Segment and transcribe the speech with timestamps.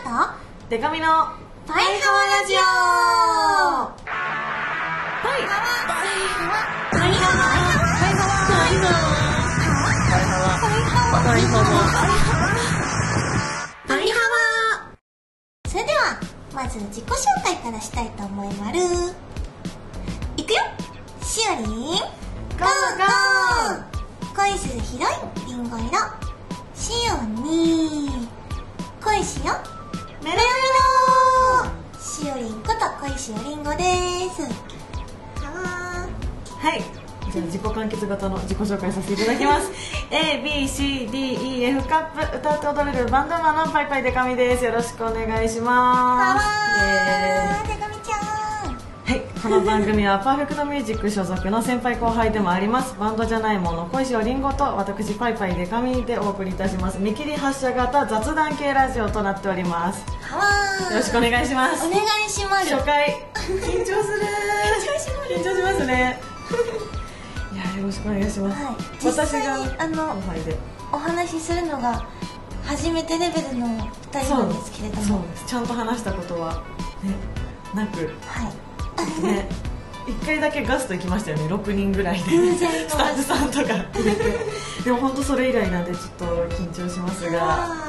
[0.00, 0.08] と
[0.68, 1.06] デカミの
[1.66, 2.58] パイハワラジオ。
[5.22, 6.56] パイパイハワ。
[6.90, 7.44] パイハワ。
[8.48, 9.00] パイハワ。
[11.22, 11.68] パイハワ。
[13.86, 14.34] パイハワ。
[15.68, 16.18] それでは
[16.54, 17.12] まず自己紹
[17.44, 18.78] 介からしたいと思いまる
[20.36, 20.62] いくよ。
[21.22, 24.46] しおりんゴーゴー。
[24.50, 25.10] 恋するヒロイ
[25.44, 25.46] ン。
[25.46, 25.88] リンゴ色。
[26.74, 28.26] しおに
[29.02, 29.54] 恋しよ
[30.22, 33.78] メロメロしおりんこと恋しおりんごで
[34.30, 34.42] す。
[35.42, 36.08] は
[36.58, 36.82] はい。
[37.32, 39.70] じゃあ自己完結型の自己紹介させていただきます。
[40.10, 44.64] ABCDEF カップ歌って踊れるバンドマンのパイパイデカミです。
[44.64, 46.44] よろしくお願いしーます。
[46.44, 46.44] は
[47.54, 47.89] わー
[49.42, 52.94] この番組はパーフェクトミュージック所属の先輩後輩でもあります。
[52.98, 56.98] バンドじゃないもの恋しおりんごと私パイパイデカミでお送りいたします。
[56.98, 60.00] 見切り発車型雑談系ラジオとなっております。
[60.00, 60.06] よ
[60.94, 61.86] ろしくお願いします。
[61.86, 62.74] お願いします。
[62.74, 63.16] 初回。
[63.32, 64.20] 緊張する。
[65.30, 66.20] 緊張しますね。
[67.54, 68.74] いやよろしくお願いします、はい。
[69.00, 70.58] 実私があの後輩で。
[70.92, 72.06] お話しするのが
[72.66, 73.66] 初めてレベルの
[74.12, 75.46] 2人なんですけれどそうもです。
[75.46, 76.62] ちゃんと話したことは
[77.02, 77.14] ね
[77.74, 78.00] なく。
[78.26, 78.69] はい
[79.22, 79.48] ね。
[80.06, 81.44] 1回だけガスト行きましたよね。
[81.54, 82.30] 6人ぐらいで。
[82.88, 83.74] スタッフさんとか。
[83.94, 84.38] 入れて
[84.84, 87.30] でも本当それ以来なんでちょっと緊張しますが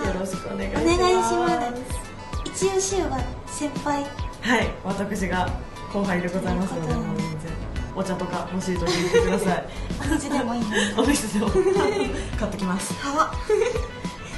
[0.06, 0.98] よろしくお願いしおます。
[0.98, 1.76] 願いしま
[2.56, 2.66] す。
[2.66, 3.18] 一応しおが
[3.48, 4.04] 先輩。
[4.42, 4.70] はい。
[4.84, 5.50] 私が
[5.94, 7.52] 後輩でございますのでもう全然
[7.96, 9.66] お茶とか欲しいと言ってください。
[10.12, 10.64] お水でもいい
[10.98, 11.52] お店でも。
[12.38, 12.94] 買ってきます。
[13.02, 13.18] は。
[13.18, 13.32] わ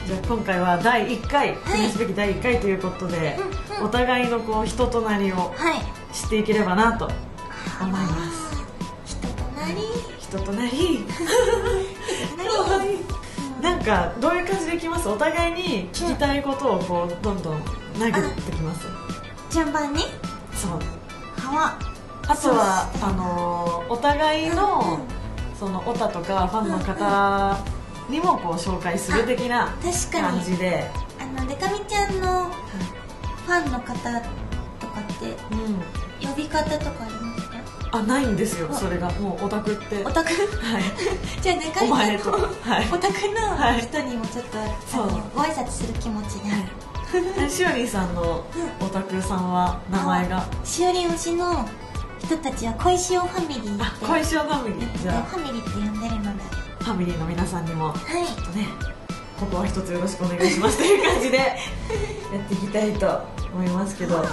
[0.05, 3.85] じゃあ今回は第1回記念すべき第1回ということで、うんうん。
[3.85, 5.81] お互いのこう人となりをはい
[6.13, 7.09] 知っていければなと
[7.81, 8.63] 思います。
[9.05, 9.81] 人となり。
[10.19, 11.05] 人となり。
[13.61, 15.07] なんかどういう感じでいきます？
[15.07, 17.61] お互いに聞きたいことをこうどんどん
[17.97, 18.19] 投げて
[18.51, 18.87] きます。
[19.49, 20.01] 順番に？
[20.53, 20.71] そう。
[21.41, 21.79] はわ
[22.27, 24.99] あとはあのーお互いの
[25.57, 27.57] そのオタとかファンの方
[28.09, 30.39] にもこう紹介する的な確かに。
[30.39, 34.21] 感じで、あのデカミちゃんのファンの方
[35.31, 37.53] うん、呼び方とかありますか？
[37.91, 38.73] あないんですよあ。
[38.73, 39.11] それが。
[39.13, 40.03] もうオタクって。
[40.03, 40.29] オタク？
[40.31, 40.83] はい。
[41.41, 42.29] じゃあデカミちゃお前と。
[42.29, 42.89] ん のはい。
[42.91, 44.57] オタクはいの人にもちょっと、
[44.89, 45.07] そう。
[45.09, 47.49] あのご挨拶する気持ちで、はい。
[47.49, 48.43] しおりんさんの
[48.79, 50.45] オタクさんは名前が？
[50.63, 51.67] しおりん推しの
[52.19, 54.05] 人たちは恋しおファミリーあって。
[54.05, 55.01] 恋しおファミリー。
[55.01, 56.43] じゃファミリーって呼んでるので。
[56.81, 58.25] あファミリーの皆さんにもはい。
[58.25, 58.67] ちょっとね
[59.39, 61.43] ここは一つよろしくお願いしますという感じで や
[62.39, 63.21] っていきたいと
[63.53, 64.25] 思いますけど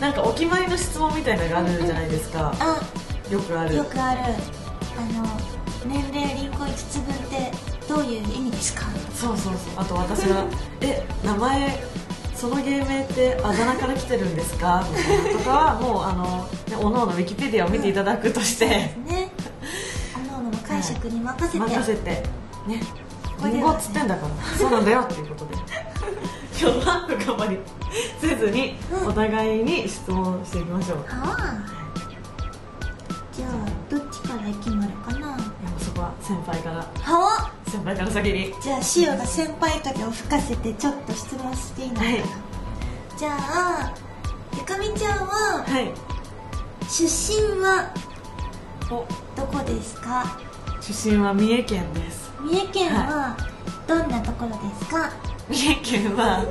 [0.00, 2.52] なんかお決まりの質問みたいなのがあるじゃないですか。
[2.60, 2.80] あ
[3.30, 3.76] よくある。
[3.76, 4.20] よくある。
[4.20, 4.24] あ
[5.12, 5.24] の
[5.86, 7.52] 年齢輪行5つ分って
[7.88, 8.82] どういう意味ですか？
[9.14, 9.74] そうそうそう。
[9.76, 10.44] あと私が
[10.80, 11.82] 「え名前
[12.34, 18.66] その芸名ってあだ名から来てるんですか?」みたいなとかはもうあの、ね、おのおのウィキペディアを見ていただくとして。
[18.68, 19.30] ね。
[20.16, 22.10] おのおのの解釈に任せて、任せて。
[22.66, 22.80] ね。
[23.24, 23.78] ここではね。
[23.80, 24.58] つってんだから。
[24.58, 25.54] そうなんだよっていうことで。
[26.60, 27.58] 今日は深掘り
[28.20, 29.08] せずにうん。
[29.08, 31.64] お互いに質問していきましょう、あ。
[33.32, 33.50] じゃあ
[33.90, 35.28] どっちから決まるかな？
[35.28, 35.38] もう
[35.80, 36.76] そこは先輩から。
[36.76, 37.70] はあ。
[37.70, 38.54] 先輩から先に。
[38.60, 42.22] じゃあしおが先輩影を吹かせてちょっと質問していいのかな、はい。
[43.16, 43.94] じゃあ
[44.54, 45.92] ゆかみちゃんははい。
[46.88, 47.92] 出身は
[48.90, 49.06] お
[49.36, 50.40] どこですか？
[50.80, 52.32] 出身は三重県です。
[52.40, 53.36] 三重県は
[53.86, 55.12] どんなところですか、
[55.48, 56.44] 三重県は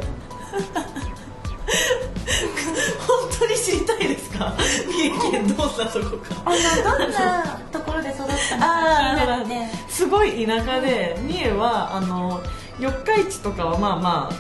[3.08, 4.56] 本当に知りたいですか？
[4.88, 6.44] 三重県どんなとこか。
[6.46, 8.64] あのどんなところで育ったの？
[9.44, 9.46] か
[9.88, 12.42] すごい田舎で三重はあの
[12.80, 14.36] 四日市とかはまあまあ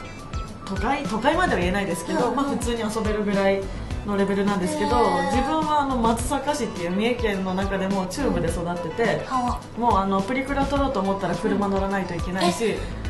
[0.65, 3.63] 都会都会までは言えないですけど、まあ、普通に遊べるぐらい
[4.05, 4.89] のレベルなんですけど
[5.31, 13.06] 自分はあの松阪市っていう三重県の中でも中部で育ってて、はもうあのプリクラ撮ろうと思ったら車乗らないといけないし、あ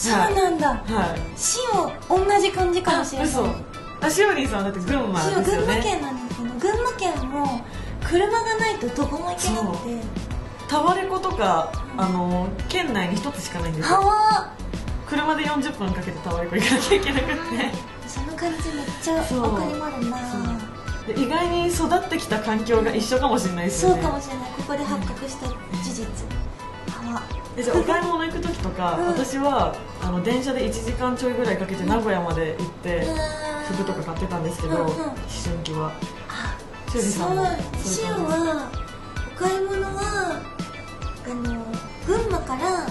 [0.00, 0.68] そうなんだ。
[0.68, 1.38] はい。
[1.38, 1.58] し
[2.08, 3.28] お同じ感じかもしれない。
[3.28, 3.44] 嘘。
[4.00, 5.44] あしおりんさんだって群馬ですよね。
[5.44, 7.60] 群馬県なんですけど群馬県も
[8.02, 10.20] 車がないとどこも行けなくて。
[10.68, 13.96] タワレコとかあの県内に一つしかないんですよ。
[13.96, 14.54] は
[15.06, 17.34] 車で40分かけてタワレコ行かなきゃいけなくって。
[18.06, 19.42] その感じめっちゃそう。
[19.42, 20.18] わかりまるな。
[21.16, 24.50] 意外に育ってきた環境が一緒かもしれないですそうよねかもしれない。
[24.52, 26.06] ここで発覚した事実。
[26.86, 27.22] は
[27.56, 29.06] でじゃあお買い物行く時とか、うん。
[29.08, 33.06] 私はあの電車で1時間ちょいぐらいかけて名古屋まで行って、
[33.72, 34.86] 服とか買ってたんですけど、うんうん。
[34.86, 34.96] 思
[35.44, 35.92] 春期は。
[36.28, 36.56] あ
[36.90, 37.56] しおりさんもそう。
[37.82, 38.46] しおそういう感じ？
[38.48, 38.70] は
[39.36, 40.42] お買い物は
[41.26, 41.66] あの
[42.06, 42.88] 群馬からあの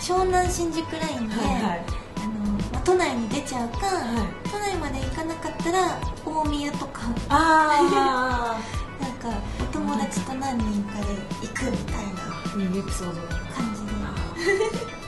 [0.00, 1.84] 湘南新宿ラインで、はいはい。
[2.18, 4.48] あのまあ都内に出ちゃうか、はい。
[4.50, 7.02] 都内まで行かなかったら大宮とか。
[7.28, 8.58] あ
[9.00, 9.28] なんか
[9.60, 11.06] お友達と何人かで
[11.46, 12.22] 行くみたいな。
[12.22, 12.25] あ
[12.60, 13.20] いいエピソード
[13.54, 13.92] 感じで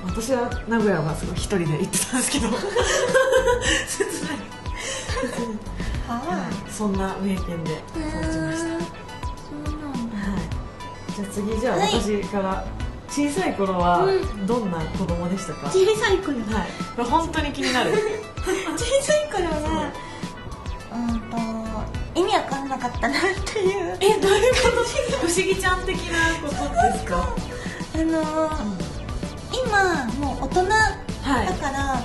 [0.05, 2.49] 私は名古屋はすごい一人で行ってたんですけど。
[3.87, 4.39] 切ない。
[6.09, 6.71] はい。
[6.71, 8.75] そんな三重県でう過ごしましたそ
[9.55, 10.41] うなんだはい、
[11.15, 12.65] じゃあ次じゃあ私から、
[13.09, 13.55] 小さい。
[13.55, 14.07] 頃は
[14.47, 16.19] どんな子供でしたか、小さい。
[16.19, 19.31] 頃これ本当に気になる小さい。
[19.33, 19.93] 頃は
[20.93, 21.48] うんと
[22.19, 23.97] 意味わかんなかったなっていう。
[24.01, 24.71] えどういうこ
[25.21, 25.27] と？
[25.27, 26.55] 不思議ちゃん的なこと
[26.93, 27.35] ですか？
[27.95, 28.89] あのー
[29.51, 30.75] 今もう大人だ
[31.23, 31.47] はい。
[31.55, 32.03] から、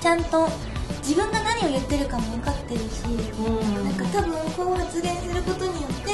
[0.00, 0.48] ちゃんと
[0.98, 3.84] 自分が何を言ってるかも分かってるし、うん。
[3.84, 6.12] なんか多分こう発言することによって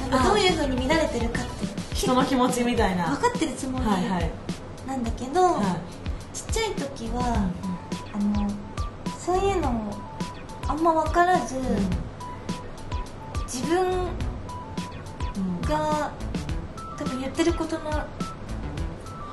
[0.00, 0.28] なんかあ。
[0.28, 3.06] どういう風に見られてるかって人の気持ちみたいな。
[3.10, 4.30] 分かってるつもりはいはい。
[4.86, 6.36] なんだけど、はい。
[6.36, 7.50] ちっちゃい時は、
[8.12, 8.48] あの
[9.18, 9.72] そういうのを
[10.68, 11.56] あんま分からず、
[13.64, 13.90] 自分
[15.36, 16.12] うんが
[16.98, 17.90] 多分言ってることの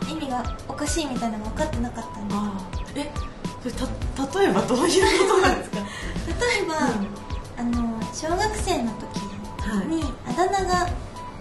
[0.09, 2.35] 意味がおかしいみたいなの分かってなかったんで。
[2.35, 3.11] あーえ
[3.61, 5.77] それた例えばどういうことなんですか？
[6.57, 6.75] 例えば、
[7.59, 9.17] あの小学生の時
[9.87, 10.87] に、あだ名が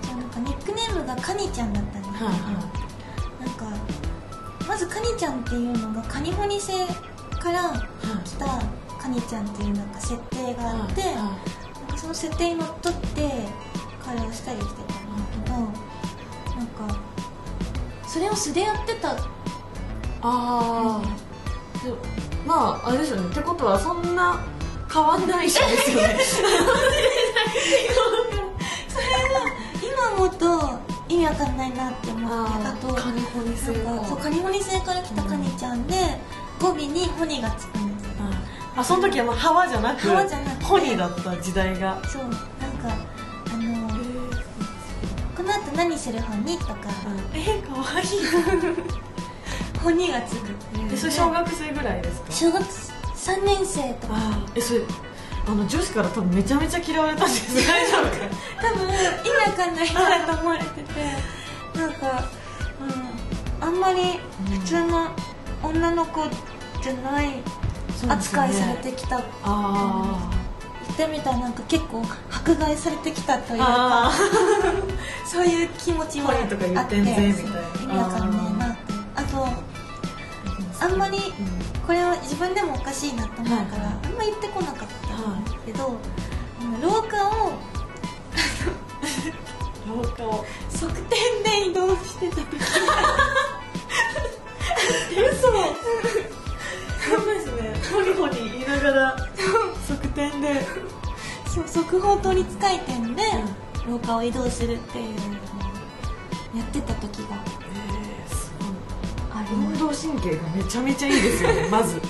[0.02, 3.64] そうなんかニックネームがカニちゃんだったんですけど、はいはなんか
[4.68, 6.72] まずカニちゃんっていうのがカニホニ星
[7.40, 7.72] から
[8.22, 8.46] 来た
[9.00, 11.24] カニちゃんっていうなんか設定があって、はいはい
[12.00, 13.30] その設定にのっとって
[14.02, 14.94] 会話したりしてたんだ
[15.44, 15.54] けど、
[16.56, 16.98] なんか
[18.08, 19.10] それを素でやってた。
[19.10, 19.18] あ
[20.22, 21.02] あ
[21.84, 21.92] で
[22.46, 23.30] まああれですよね。
[23.30, 24.40] ってことはそんな
[24.90, 26.18] 変わんない人ですよね。
[29.82, 32.30] 今思うと意味わかんないなって思っ
[32.60, 35.94] てあとカニホニ星なんかそうカニホニ星から来たカニちゃんで、
[36.58, 37.89] 語尾にホニがつくんですよ
[38.76, 40.64] あその時はもうハワじゃなくハワじゃなくて。
[40.64, 42.00] ホニだった時代が。
[42.06, 42.38] そうなんか
[43.52, 43.88] あの
[45.36, 46.74] この後何するホニとか。
[47.34, 48.06] えかわいい。
[49.82, 50.48] ホニがつく
[50.92, 52.26] えそれ小学生ぐらいですか？
[52.30, 54.14] 小学3年生とか。
[54.14, 54.80] あーえそれ
[55.46, 58.16] あの女子から多分めちゃめちゃ嫌われたんです大丈夫か。
[58.62, 61.78] 多分意味わかんない人だと思われてて。
[61.78, 62.24] なんか、
[63.60, 64.20] うん、あんまり
[64.60, 65.08] 普通の
[65.62, 66.24] 女の子
[66.82, 67.40] じゃない
[68.08, 70.30] 扱いされてきた、あ
[70.98, 74.12] 言ってみたらなんか結構迫害されてきたというあか
[75.26, 76.40] そういう気持ちもあって。
[76.40, 78.76] ホニとか言ってんぜみたいなそう意味わかんねえな
[79.16, 79.48] あと
[80.84, 81.18] あんまり
[81.86, 83.94] これは自分でもおかしいなと思うから、はい。
[84.04, 85.98] あんま言ってこなかったんですけど、
[86.60, 87.52] あの廊下を
[89.86, 90.44] 廊下を。
[90.70, 92.46] 側転で移動してた時。
[95.10, 95.50] 嘘
[97.92, 100.60] ホニホニ言いながら側転で
[101.48, 103.22] そう速報倒立回転で
[103.88, 107.36] 廊下を移動するっていうのをやってた時が
[107.74, 108.68] えーすごい
[109.32, 112.00] ある運動神経がめちゃめちゃいいですよねまず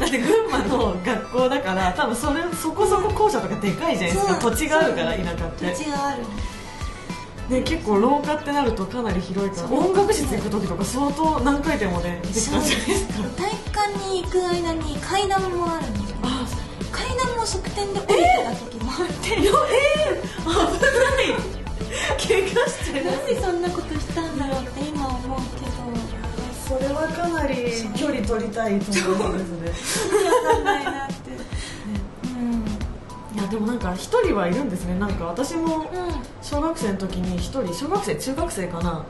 [0.00, 6.22] だって群馬の学校だから多分それそこそこ校舎とかでかいじゃないですか土地があるから田舎って土地がある
[7.48, 9.68] で結構廊下ってなるとかなり広いから。
[9.70, 13.12] 音楽室行く時とか相当何回転もねできたじゃないですか？
[13.36, 16.16] 体育館に行く間に階段もあるんですよ。
[16.22, 16.46] あ
[16.90, 19.50] 階段も側転で降りてた時もあって、えー、危な
[21.22, 21.24] い。
[22.18, 23.04] 怪我してる。
[23.04, 25.66] なんでそんなことしたんだろうって今思うけ
[26.66, 27.54] それはかなり
[27.96, 30.10] 距離取りたいと思うんですね。
[30.10, 31.08] ど意味わかんないな
[33.50, 34.98] でもなんか一人はいるんですね。
[34.98, 36.08] なんか私もうん。
[36.08, 39.04] うん小学生の時に一人小学生中学生かな。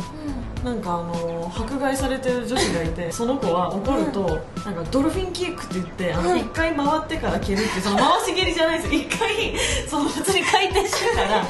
[0.65, 6.39] なんかあの迫害されてる女子がいて その子は怒ると、なんかドルフィンキックって言ってあのうん。
[6.39, 8.95] 一回回ってから蹴るってその回し蹴りじゃないです。
[8.95, 9.29] よ一回
[9.89, 11.47] その普通に回転してから あの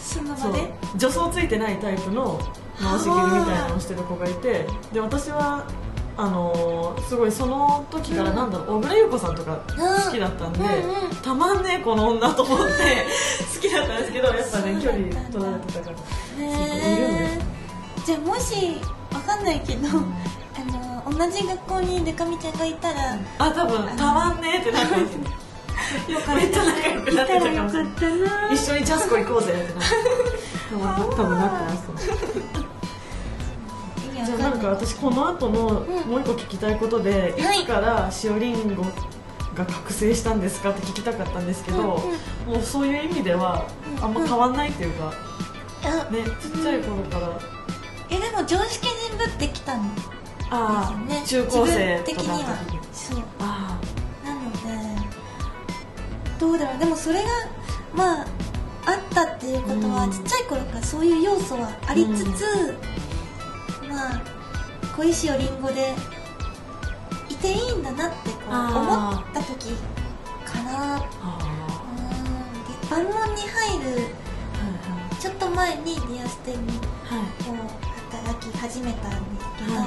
[0.00, 0.72] その場で？
[0.98, 2.40] 助走ついてないタイプの
[2.80, 5.64] 回し蹴りみたいなのをしてる子がいてで私は
[6.20, 9.60] あのーすごいその時からなんだろう小倉優子さんとか
[10.04, 10.66] 好きだったんで、うん。
[10.66, 12.64] うんたまんねえこの女と思って
[13.54, 15.96] 好きだったんですけどやっぱね距離取られてたから。
[18.04, 18.80] じゃあもし
[19.12, 24.94] わかんないけど、あの同じ学校にデカミちゃんがいたら、あ多分たまんねえってなって
[26.12, 28.48] よかめっちゃ仲良くなってたかもしれな。
[28.52, 31.14] 一緒にジャスコ行こうぜってなって。
[31.16, 32.02] 多分なってまし
[32.52, 32.67] た
[34.24, 38.82] じゃあなんか私この後のもう一個聞きたいことで、うん、いつからしおりんご
[39.54, 41.88] が覚醒したんですかって聞きたかったんですけど、うん
[42.48, 43.66] うん、もうそういう意味では
[44.00, 45.12] あんま変わんないっていうか、
[46.10, 46.16] うん。
[46.16, 47.40] うん、ねちっちゃい頃から、
[48.10, 50.04] えでも常識にぶってきたんです
[50.52, 51.22] よね。
[51.26, 52.58] 中高生的には。
[52.92, 53.22] そう。
[53.40, 53.78] あ
[54.24, 54.58] なので
[56.38, 56.78] どうだろう。
[56.78, 57.28] でもそれが
[57.94, 58.26] まあ
[58.86, 62.76] あったっていうことは、うん、ちっちゃい頃からそういう要素はありつつ、
[63.98, 64.22] まあ
[64.96, 65.92] 小石をりんごで
[67.28, 69.74] いていいんだなってこう思った時
[70.44, 70.96] かな。
[71.20, 71.38] あ
[72.90, 73.02] うん。
[73.02, 76.58] で万問に入るーちょっと前にリアステに
[77.04, 77.56] はいはいこう
[78.14, 79.80] 働き始めたんですけど、は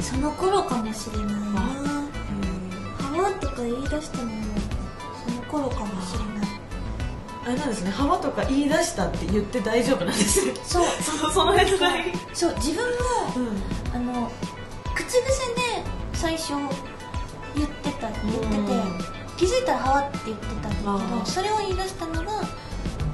[0.00, 1.32] その頃かもしれないな。
[1.60, 1.62] あ
[2.98, 4.32] ハワとか言い出したのも
[5.26, 6.51] その頃かもしれない
[7.44, 10.52] あれなんですね幅とか言い出したって言って大丈夫なんですね。
[10.64, 10.86] そう。
[11.02, 12.90] その その辺がいいそう自分も
[13.36, 13.62] うん。
[13.94, 14.30] あの
[14.94, 15.24] 口癖で
[16.12, 16.52] 最初
[17.54, 18.98] 言ってた言っててうん。
[19.36, 22.30] 気づいたら「ハワ」って言ってたんだけどそれを言い出したのが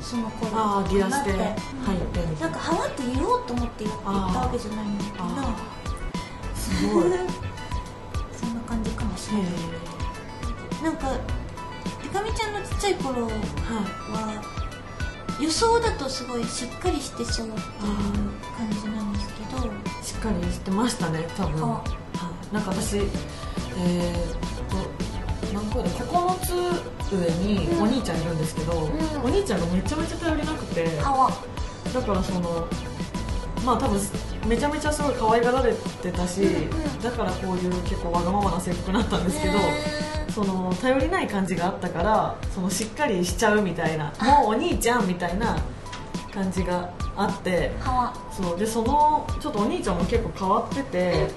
[0.03, 2.49] その頃ああディアステかな入ってな。
[2.49, 5.57] んか「ハワ」って言おうと思って言ったわけじゃないんだけどあ
[6.55, 7.07] すごい。
[7.07, 7.11] へ
[8.39, 9.45] そんな感じかもしれない。
[10.83, 10.85] え。
[10.85, 11.07] なんか
[12.89, 14.43] い頃は
[15.41, 17.65] 予想だとすごいしっかりしてそうっていう
[18.57, 19.99] 感じなんですけど。
[20.03, 21.61] しっかりしてましたね多分。
[22.53, 23.13] なんか私えー、っ
[24.69, 27.83] と何個で9つ上にうん。
[27.83, 28.77] お兄ちゃんいるんですけど、ん。
[29.23, 31.03] お兄ちゃんがめちゃめちゃ頼りなくてだ
[32.03, 32.67] からその
[33.65, 34.01] まあ多分
[34.47, 37.03] めちゃめちゃすごい可愛がられてたし、うんうん。
[37.03, 39.59] だからこういう結構わがままな性格になったんですけど、
[40.31, 45.57] その頼りない感じがあったからそのしっかりしちゃうみたいな もうお兄ちゃんみたいな
[46.33, 47.73] 感じがあって
[48.31, 51.31] そうでそのちょっとお兄ちゃんも結構変わってて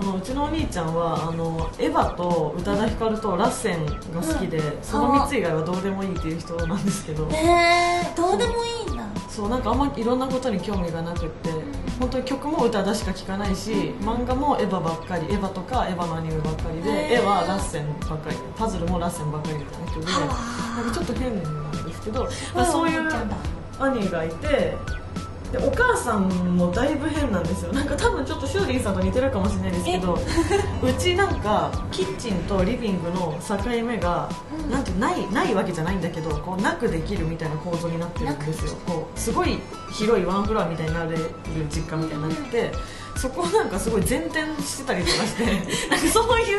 [0.00, 9.04] あのうちのお兄ちゃんはあのエヴァと宇多田ヒカルとラッセンが好きで、その3つ以外はどうでもいいっていう人なんですけど、へえどうでもいいんだ。
[9.28, 11.50] そうなんかあんまいろんなことに興味がなくって、
[11.98, 20.18] 本当に曲も宇多田しか聴かないし、漫画もエヴァばっかりエヴァとかエヴァのアニメばっかりで、絵はラッセンばっかりパズルもラッセンばっかりみたいな人では
[20.76, 22.24] なんかちょっと変なんですけど、
[22.54, 23.08] ごいそういう
[23.78, 24.76] 兄がいて
[25.54, 27.72] でお母さんもだいぶ変なんですよ。
[27.72, 34.70] なんか多分ちょっとシューリンさんと似てるかもしれないですけどうちなんかキッチンとリビングの境目が、うん。
[34.70, 38.72] なんてないないわけじゃないんだけどこうなくできるみたいな構造になってるんですよ。
[38.86, 39.60] こうすごい
[39.92, 41.30] 広いワンフロアみたいになれる
[41.70, 42.72] 実家みたいになってて、
[43.16, 45.44] そこをなんかすごい前転してたりとかして
[45.88, 46.58] なんかそういう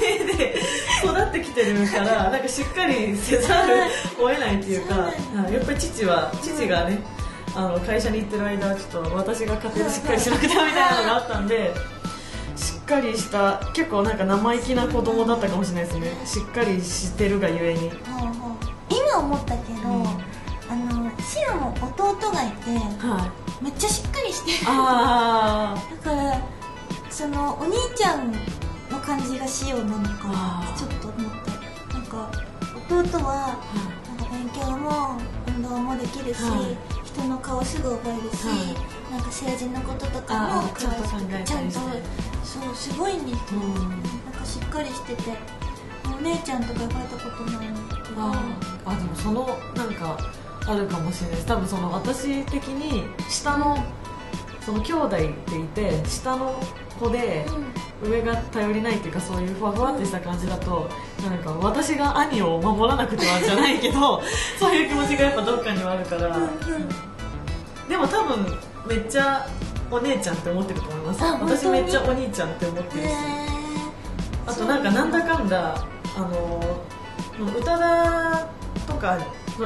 [0.00, 0.60] 家庭で
[1.02, 3.74] 育ってきてるからなんかしっかりせざる
[4.20, 4.94] を得ないっていうか、
[5.50, 7.02] やっぱり父は父がね、
[7.56, 11.72] あの会社に行ってる間はちょっと私が家庭でしっかりしなくてはみたいなのがあったんで
[12.56, 16.26] しっかりした結構なんか生意気な子供だったかもしれないですね。
[16.26, 17.90] しっかりしてるがゆえに。
[18.90, 20.06] 今思ったけど、うん。
[20.06, 22.70] あのシオも弟がいて
[23.06, 23.30] は
[23.60, 23.64] い。
[23.64, 24.70] めっちゃしっかりしてる。
[24.70, 26.40] あだから
[27.10, 28.32] そのお兄ちゃん
[28.90, 31.32] の感じがシオなのかちょっと思っ
[31.88, 32.30] たなんか
[32.90, 35.18] 弟はあなんか勉強も
[35.48, 36.56] 運動もできるし、は
[36.90, 39.12] い人の顔すぐ覚えるし、はい。
[39.12, 41.52] なんか政治のこととかもちゃんと考えたりして。
[41.52, 41.78] ちゃんと
[42.44, 43.74] そうすごいんですよ、うん。
[43.74, 45.22] なんかしっかりしてて
[46.06, 48.32] お姉ちゃんとか呼ばれたことないんだけどあ
[48.84, 50.18] あでもそのなんか
[50.66, 51.46] あるかもしれないです。
[51.46, 53.76] 多分その私的に下の
[54.60, 56.60] その兄弟っていて下の
[56.98, 57.46] 子で
[58.02, 60.88] 上が頼りないっていうかそういうふわふわってした感じだと
[61.22, 64.20] なんか私が兄を守らなくてはじゃないけど
[64.58, 66.50] そういう気持ちがやっぱどっかにはあるから、うんうん
[67.88, 68.46] でも多分
[68.88, 69.46] めっちゃ
[69.90, 71.22] お姉ちゃんって思ってると思います。
[71.22, 73.14] 私めっちゃお兄ちゃんって思ってるし、へ
[74.46, 75.86] あとなんかなんだかんだ
[76.16, 76.60] あの
[77.38, 78.48] 宇多田
[78.86, 79.18] とか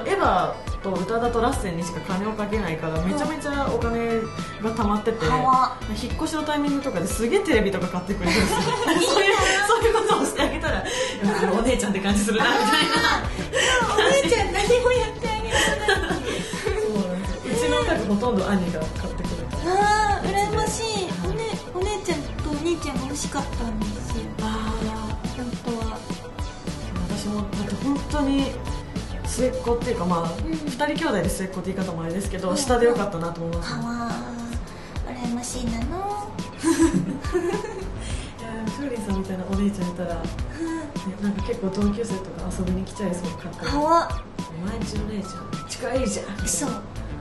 [0.05, 4.21] エヴァと宇多田とラッセンにしか金をかけないからめちゃめちゃお金
[4.63, 8.61] が貯まってて、引っ越しのタイミングとかですげえテレビとか買ってくれるんですよ。
[9.09, 9.35] そ ういう
[9.69, 10.85] そういうことをしてあげたら
[11.59, 15.59] お姉ちゃんって感じするなみたいなお姉ちゃん何もやってあげら。
[15.59, 16.19] れない
[17.59, 21.09] そうちの家具ほとんど兄が買ってくれたあー羨ましい。
[21.25, 21.45] お,、ね、
[21.75, 24.25] お姉ちゃんとお兄ちゃんが欲しかったんですよ。
[24.43, 24.75] あ
[25.37, 25.99] 本当は。
[27.11, 28.53] 私もだって本当に
[29.39, 30.51] 末っ子っていうかまあ、ん。
[30.51, 32.57] 二人兄弟で末っ子って言い方もあれですけど、うん。
[32.57, 34.11] 下でよかったなと思います、ね、かわ
[35.07, 35.79] 羨ましいなの。
[35.79, 35.81] い
[38.43, 40.21] やーリーさんみたいなお姉ちゃんいたら、ね、
[41.23, 44.09] なんか結構同級生とか遊びに来ちゃいそうかっこいいかわ。
[44.39, 45.29] お前んちの姉ちゃ
[45.65, 46.47] ん近いじゃん。
[46.47, 46.71] そう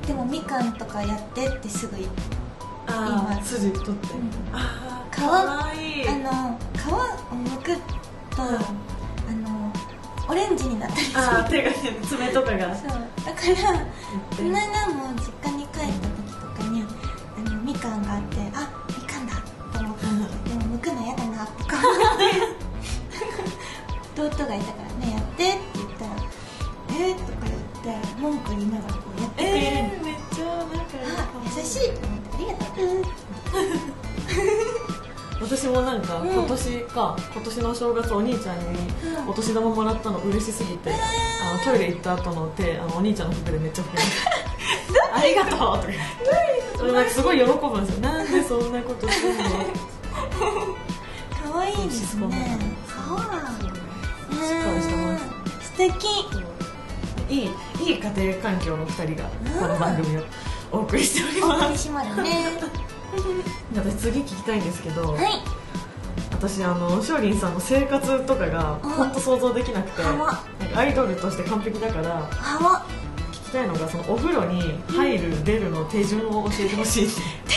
[0.07, 2.09] でもみかんとかやってってすぐ言う。
[2.87, 3.43] ああ今。
[3.43, 4.19] 筋取って、ん。
[4.51, 6.09] ああ皮かわいい。
[6.09, 6.97] あの皮を
[7.31, 7.65] 剥く
[8.35, 8.96] と、うん
[10.29, 11.19] オレンジになったりする。
[11.19, 11.71] ああ手が
[12.07, 12.75] 爪とかが。
[12.75, 12.89] そう。
[12.89, 13.05] だから
[14.35, 16.83] この間も実家に帰った時とかに
[17.37, 19.35] あのみかんがあってあみかんだ
[19.73, 20.05] と思って
[20.49, 22.23] でも剥くの嫌だなとか思って
[24.21, 25.57] 弟がいたからねやってって
[26.97, 27.15] 言
[28.19, 30.75] 文句言いながらこうやってくれるの、えー、めっちゃなんか
[31.17, 32.87] あ優しいと思ってありがとう、
[35.39, 36.29] 私もなんかうん。
[36.29, 38.65] 今年か、今年の正月お兄ちゃんに
[39.23, 39.29] うん。
[39.29, 44.23] お年玉もらったの嬉しすぎて、あのトイレ行った後の手あのお兄ちゃんの服でめっちゃ拭きまし
[45.11, 45.97] たありがとうとか言って。
[46.77, 48.01] それなんかすごい喜ぶんですよ。
[48.01, 49.43] なんでそんなことするの？
[51.51, 52.21] 可愛いですね。
[52.87, 55.23] そうなんだしっかりしてます。
[55.65, 55.91] 素敵。
[57.29, 57.51] いい
[57.85, 59.29] いい家庭環境の2人が
[59.59, 60.21] この番組を
[60.71, 61.63] お送りしております。
[61.63, 62.86] お送りしますね
[63.75, 65.57] 私次聞きたいんですけど、はい。
[66.31, 70.03] 私あのしおりんさんの生活とかがうん本当想像できなくて
[70.75, 72.29] アイドルとして完璧だから
[73.31, 77.05] 聞きたいのがそのお風呂に入る出るの手順を教えてほしい。
[77.07, 77.09] っ
[77.47, 77.53] て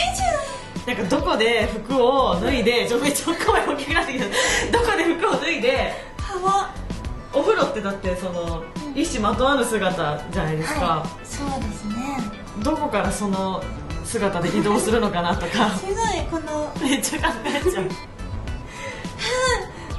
[0.85, 4.31] 手なんかどこで服を脱いでちょめっちゃ声大きくなってきたど
[4.79, 5.93] こで服を脱いで
[7.33, 8.99] お風呂ってだってそのうん。
[8.99, 11.25] 一糸まとわぬ姿じゃないですか、はい。
[11.25, 12.17] そうですね。
[12.63, 13.63] どこからその
[14.11, 15.69] 姿で移動するのかなとか。
[15.77, 15.95] すごい
[16.29, 16.69] この。
[16.81, 17.85] めっちゃ考えちゃう。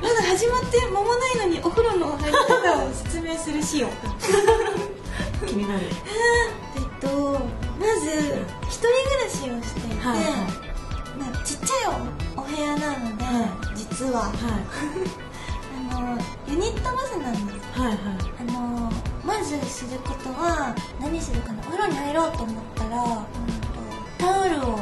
[0.02, 3.88] まだ始まって間もないのにお風呂の入り方を説明するしよ
[5.42, 5.81] う気になる。
[6.76, 7.38] えっと
[7.78, 8.11] まず
[8.69, 10.26] 一人暮らしをしていて、はいはい。
[11.19, 11.95] まあ、ちっちゃい
[12.37, 14.25] おお部屋なので、は実は。
[14.25, 14.33] は
[15.95, 17.78] あのユニットバスなんです。
[17.78, 17.99] いはいはい。
[18.40, 18.92] あの
[19.25, 23.62] まずすることは何するかなお風呂に入ろうと思ったら、うんと
[24.23, 24.79] タオルを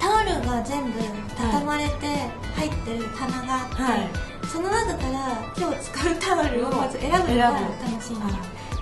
[0.00, 0.98] タオルが全部
[1.36, 1.92] 畳まれて
[2.56, 4.10] 入ってる棚があって、はい。
[4.48, 8.32] その中から今日使うタオルをまず選ぶのが楽しいんで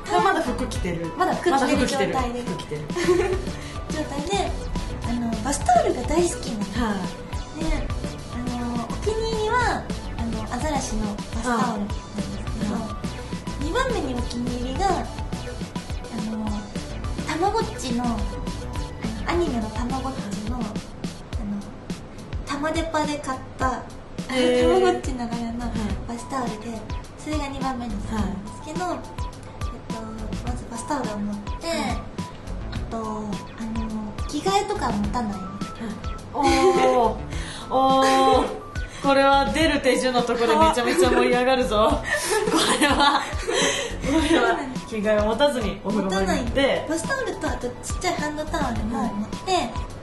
[0.00, 1.06] すあまだ服着てる。
[1.18, 2.82] まだ服着てる状態で服着てる。
[3.90, 4.50] 状態で
[5.08, 6.88] あのバスタオルが大好きなの。
[6.88, 6.94] は
[7.60, 7.86] で
[8.32, 9.82] あのお気に入りは
[10.16, 12.00] あのアザラシのバスタオルなんです
[12.60, 12.96] けど、は
[13.60, 15.00] 2番目にお気に入りがあ
[16.30, 16.46] の
[17.28, 18.04] たまごっちの
[19.26, 20.64] アニメのたまごっちのあの
[22.46, 23.78] 玉デパで買ったた
[24.68, 25.92] まごっちの柄のい。
[26.08, 26.78] バスタオルで
[27.18, 29.00] それが2番目に好きなんですけど、えっ
[29.94, 30.02] と、
[30.46, 31.68] まずバスタオルを持って、
[32.72, 35.38] あとあの着替えとかは持たない
[36.34, 36.40] お
[37.74, 38.62] おおお
[39.02, 41.90] これは出る手順のところでめちゃめちゃ盛り上がるぞ。
[42.50, 43.20] これは。
[43.20, 46.86] これは着替えを持たずにお風呂場持たないに行って。
[46.88, 49.36] バスタオルとあとちっちゃいハンドタオルも持って、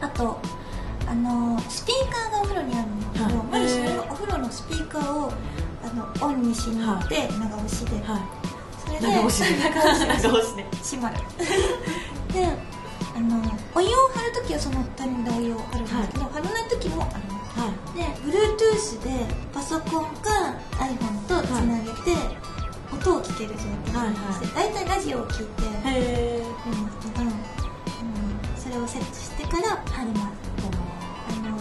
[0.02, 0.40] あと
[1.08, 5.32] あのスピーカーがお風呂にあるんですけど、はいまずそれのお風呂のスピーカーを
[5.84, 8.22] あのオンにしに行って、長押しで、はい。
[8.80, 9.70] それで長押しで。
[9.70, 9.80] 長
[10.30, 10.64] 押しで。
[10.84, 11.16] 閉まる。
[12.34, 12.46] で
[13.16, 13.42] あの
[13.76, 22.16] お湯を張るときはそのタイミングでお湯を張るんですけど、張らないときもありますはで Bluetooth でパソコンか iPhone とつなげて、
[22.92, 27.32] 音を聞ける状態にして、大体ラジオを聞いていへえるんですけど、うん、
[28.58, 30.40] それをセットしてから貼ります
[31.30, 31.58] あの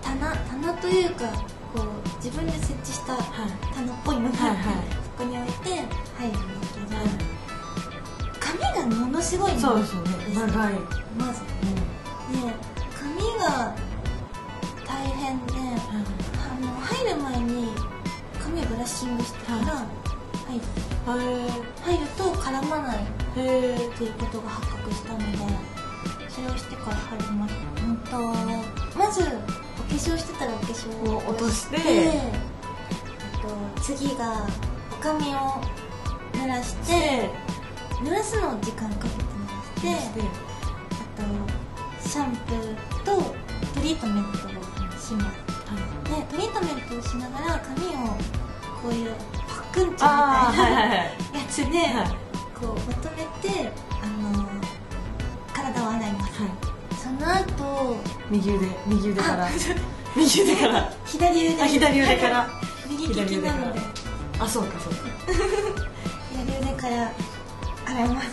[0.00, 1.26] 棚棚というか
[1.74, 1.84] こう
[2.22, 3.50] 自分で設置したはい。
[3.74, 4.84] 棚っぽいのがあって、はいはい。
[5.02, 6.86] そこに置いて入るんですけど、
[8.38, 10.08] 髪がものすごいそうですよね。
[10.34, 10.74] 長い。
[11.18, 11.40] まず。
[11.42, 12.38] で
[12.94, 13.74] 髪が
[14.86, 15.58] 大変であ
[16.60, 17.68] の入る前に
[18.40, 20.01] 髪をブラッシングしてから入る
[20.56, 20.60] へ
[21.82, 25.24] 入ると絡まないっていうことが発覚したので
[26.28, 28.18] それをしてから入りますうんと
[28.98, 29.34] まずお化
[29.90, 31.76] 粧してたらお化粧をを落として。
[33.34, 34.46] あと次が
[34.92, 35.60] お髪を
[36.32, 37.28] 濡らして
[38.02, 39.14] 濡らすのを時間かけて
[39.80, 40.20] 濡らして。
[40.20, 41.22] あ
[42.02, 43.34] とシャンプーと
[43.74, 44.34] トリートメントを
[45.00, 45.52] します。
[46.04, 48.16] でトリートメントをしながら髪を
[48.82, 49.14] こういう
[49.72, 50.98] パックンチョみたいああはいはいなはい。
[50.98, 51.12] や
[51.48, 52.08] つで、はい。
[52.58, 54.46] こうまとめてあの
[55.52, 56.42] 体を洗います。
[56.42, 56.50] はい。
[56.96, 57.96] その後
[58.30, 59.46] 右腕右腕から。
[59.46, 59.48] あ
[60.16, 60.92] 右腕から。
[61.06, 62.48] 左腕あ左腕から。
[62.88, 63.80] 右利きなので。
[64.38, 65.00] あそうかそうか。
[66.32, 67.12] 左腕から
[67.86, 68.28] 洗います。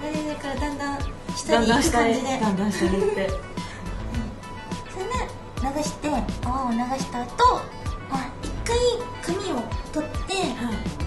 [0.00, 0.98] 左腕からだんだん
[1.36, 2.38] 下に行く感じで。
[2.40, 3.30] だんだん下に行って。
[4.92, 6.08] それで流して
[6.44, 7.54] 泡を流した後、
[8.10, 8.76] まあ一回
[9.28, 9.62] 髪を
[9.92, 10.34] 取って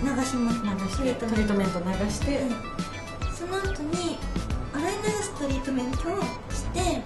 [0.03, 0.61] 流します。
[0.61, 2.37] 流してトリートメント流して。
[2.41, 2.49] うん。
[3.33, 4.19] その後に
[4.73, 6.21] 洗い流すトリートメントを
[6.53, 7.01] して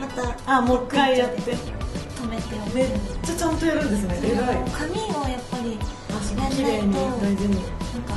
[0.00, 1.40] またあもう一回やって。
[2.16, 2.88] 止めてめっ
[3.22, 4.18] ちゃちゃんとやるんですね。
[4.24, 4.34] 偉い。
[4.72, 5.78] 髪をやっぱり
[6.10, 7.54] あそう綺麗に大事に。
[7.54, 8.14] なんか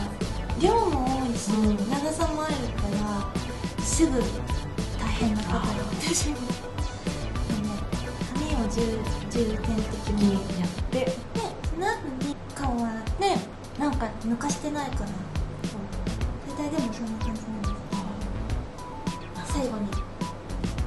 [0.60, 1.78] 量も多いし、うん。
[1.90, 2.58] 長さもあるか
[3.78, 4.12] らすぐ
[4.98, 6.40] 大変なことになってしまう。
[8.34, 8.78] 髪を重
[9.30, 11.29] 重点的にやって
[14.00, 15.08] か抜かしてないかな
[16.48, 17.68] それ体でもそんな感じなんで
[19.46, 19.90] す最後に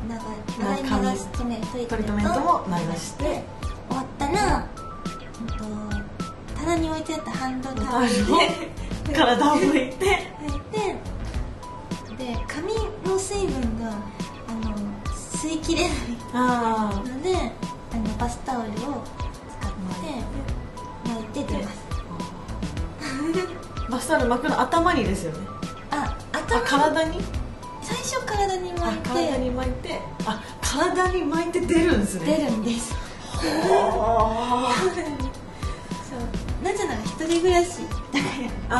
[0.08, 3.62] 長い長い流しトメトリトリートメントも流して。
[3.92, 4.66] 終わったら、
[5.40, 5.54] うんと、
[6.56, 10.06] 棚に置いてあったハンドタオルで体を拭いて
[10.40, 10.96] 拭いて
[12.16, 12.72] で髪
[13.04, 13.92] の水分が
[14.48, 14.74] あの
[15.12, 15.94] 吸いきれない
[17.04, 17.36] ので
[17.92, 19.04] あのバスタオルを
[23.92, 25.38] バスタ巻くの頭にですよね。
[25.90, 27.20] ああ頭体に？
[27.82, 29.08] 最初体にあ巻いて。
[29.10, 30.00] 体に巻いて。
[30.24, 32.24] あ体に巻いて出るんですね。
[32.38, 32.94] 出るんです。
[33.34, 34.72] あ。
[36.08, 36.64] そう。
[36.64, 37.80] なぜなら一人暮らし
[38.12, 38.26] だか
[38.70, 38.76] ら。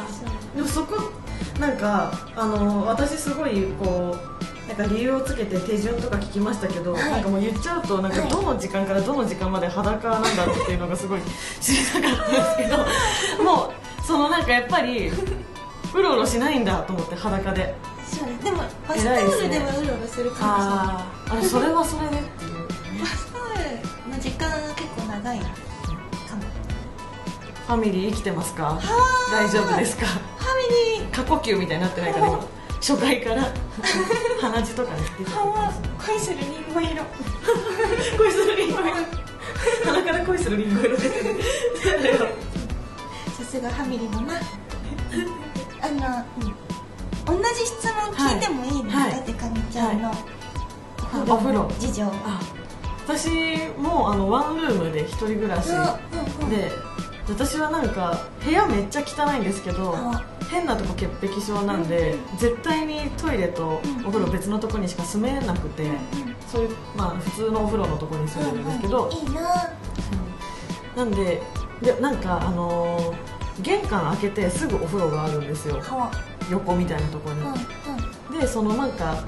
[0.00, 0.56] あそう。
[0.56, 1.12] でもそこ
[1.60, 7.10] なんかあの私すごいこうなんか理由をつけて手順とか聞きましたけど、はい。
[7.12, 8.30] なんかもう言っちゃうとなんかはい。
[8.30, 11.20] どの時間からどの時間まで裸なんだろうっていうのがすごい
[11.60, 13.72] 知りたかったんですけどもう
[14.06, 17.74] そのなんかやっぱりうろうろしないんだと思って裸で。
[18.06, 21.06] そうですでもバスタオルではうろうろするかもしれないあ
[21.40, 22.16] あそれはそれで。
[22.18, 25.52] っていうバスタオルの時間が結構長いかも。
[27.66, 28.78] ファミリー生きてますか？
[28.80, 30.06] ー大丈夫ですか？
[30.06, 30.56] ファ
[30.96, 31.10] ミリー。
[31.10, 32.40] 過呼吸みたいになってないから今
[32.80, 33.42] 初回から
[34.40, 35.36] 鼻血とかね出てる。
[36.06, 37.04] 恋するリンゴ色。
[38.18, 38.90] 恋するリンゴ色。
[39.86, 41.40] 鼻から恋するリンゴ色出てる。
[42.18, 42.26] さ
[43.52, 44.34] すがファミリーだな。
[45.82, 46.24] あ
[47.26, 49.12] の、同じ質問聞いてもいいですか、はい。
[49.12, 50.10] ってかみちゃんの、
[51.28, 51.70] お風呂。
[51.78, 52.04] 事情。
[52.06, 52.40] あ
[53.04, 53.28] 私
[53.76, 55.68] もあのワンルームで一人暮らし。
[55.68, 55.84] うんうん
[56.44, 56.50] うん。
[56.50, 56.70] で
[57.28, 60.24] 私はなんか部屋めっちゃ汚いんですけどあ。
[60.50, 64.06] 変なとこ潔癖症なんで絶対にトイレとうん。
[64.06, 65.90] お風呂別のとこにしか住めなくて
[66.50, 69.10] そういうまあ普通のお風呂のとこに住んでるんですけど。
[69.10, 69.42] いいな。
[70.96, 71.42] なんで
[71.82, 75.76] でなんかあのー玄関開けてすぐお風呂があるんですよ。
[75.76, 76.10] は
[76.50, 77.42] 横みたいなところに。
[77.42, 77.48] うん
[78.34, 78.40] うん。
[78.40, 79.22] でそのなんか、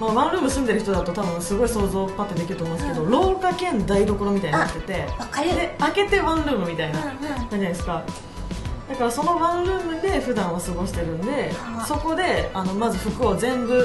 [0.00, 3.10] まあ、ワンルーム住んでる人だと多分すごい想像パッてできると思うんですけど、うん。
[3.10, 8.02] 廊下兼台所みたいになっててで開けてワンルームみたいな感じじゃないですか。
[8.88, 13.84] だからそのワンルームで普段は過ごしてるんではあそこであのまず服を全部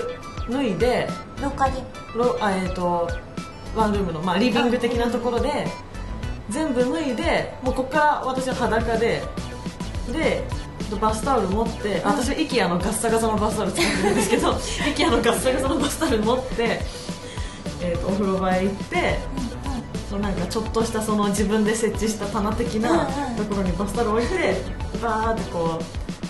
[0.49, 1.07] 脱いで
[1.41, 1.81] 廊下で
[2.15, 3.09] ろあ、えー、と
[3.75, 5.67] ワンルームの、まあ、リビング的なところで
[6.49, 9.23] 全部脱いでもうここから私は裸で
[10.11, 10.43] で
[10.99, 14.51] バスタオル持って、あ私は IKEA のガッサガサのバスタオル使ってるんですけど
[14.95, 16.79] IKEA のガッサガサのバスタオル持って、
[17.81, 19.19] えー、とお風呂場へ行って
[20.09, 23.05] そのなんかちょっとしたその自分で設置した棚的な
[23.37, 24.55] ところにバスタオル置いて
[25.01, 25.83] バーってこう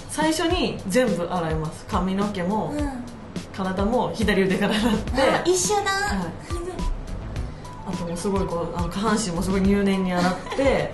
[0.09, 1.85] 最初に全部洗います。
[1.87, 2.79] 髪の毛もうん。
[2.79, 3.03] うん
[3.53, 6.31] 体も左腕から洗って、あ一緒だ、はい。
[7.87, 10.93] あともうすごいこうあの下半身もすごい入念に洗って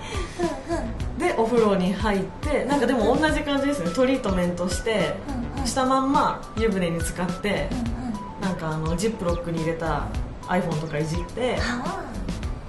[0.68, 0.97] うんうん
[1.28, 3.90] でお風呂に入ってなんかでも同じ感じですね。
[3.90, 5.14] トリートメントして
[5.54, 5.66] うんうん。
[5.66, 8.40] したまんま湯船に浸かってうんうん。
[8.40, 10.06] なんかあのジップロックに入れた
[10.46, 12.04] iPhone とかいじっては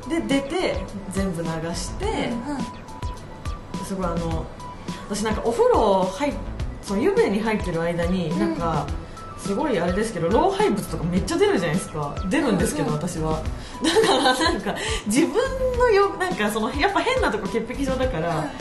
[0.09, 0.75] で出て
[1.11, 3.85] 全部流してうんうん。
[3.85, 4.45] すごいあの
[5.07, 6.33] 私なんかお風呂入っ
[6.81, 8.55] その湯船に入ってる間にうんなん。
[8.55, 8.87] か、
[9.39, 12.15] すごいあれですけど老廃物とかめっちゃ出るじゃないですか。
[12.29, 13.41] 出るんですけど、私は。
[13.83, 14.75] だからなんか
[15.07, 15.33] 自分
[15.77, 18.51] のよなんかそのやっぱ変なとこ潔癖症だから、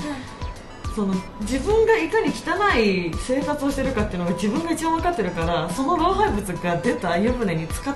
[0.98, 7.94] その自分がいかに汚い生活をしてるかっていうのが自分が一番分かってるからその老廃物が出た湯船に使っ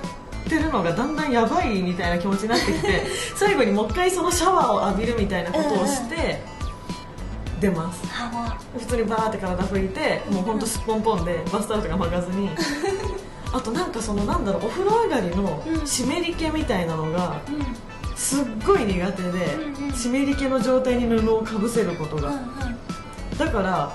[0.49, 6.41] てるのがだんだんやばいみたいな気持ちになってきて 最後にもう一回そのシャワーを浴びるみたいなことをして
[7.63, 8.05] 出ます。
[8.07, 12.49] は普通にバーって体拭いてもうほんとすっぽんぽんでバスタオルとか巻かずに。
[13.53, 15.87] あとなんかそのなんだろうお風呂上がりのうん。
[15.87, 17.41] 湿り気みたいなのが
[18.15, 19.57] すっごい苦手で
[19.93, 22.29] 湿り気の状態に布をかぶせることが。
[22.29, 22.73] うん
[23.37, 23.91] だから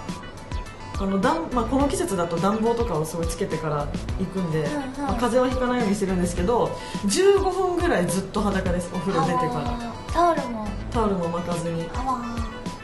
[1.00, 3.86] あの暖まあ、この季節だと暖房とかをすごいつけてから
[4.18, 4.66] 行くんで、
[4.98, 6.76] まあ風邪はひかないようにしてるんですけど
[7.06, 9.60] 15分ぐらいずっと裸ですお風呂出てから。
[9.60, 9.78] ら
[10.12, 10.66] タオルも。
[10.90, 11.88] タオルも巻かずに